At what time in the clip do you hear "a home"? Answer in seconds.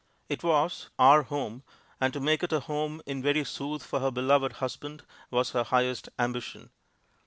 2.51-3.03